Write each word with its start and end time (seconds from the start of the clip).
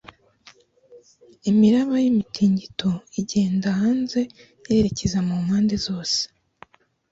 Imiraba 1.51 1.93
y’imitingito 2.03 2.89
igenda 3.21 3.67
hanze 3.79 4.19
yerekeza 4.69 5.19
mu 5.27 5.35
mpande 5.45 5.75
zose 5.85 6.19